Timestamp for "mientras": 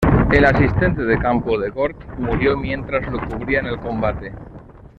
2.57-3.07